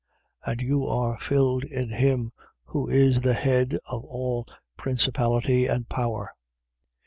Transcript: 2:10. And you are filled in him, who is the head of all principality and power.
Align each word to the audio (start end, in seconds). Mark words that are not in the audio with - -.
2:10. 0.47 0.51
And 0.51 0.61
you 0.63 0.87
are 0.87 1.19
filled 1.19 1.63
in 1.63 1.89
him, 1.89 2.31
who 2.65 2.89
is 2.89 3.21
the 3.21 3.35
head 3.35 3.77
of 3.87 4.03
all 4.03 4.47
principality 4.75 5.67
and 5.67 5.87
power. 5.89 6.33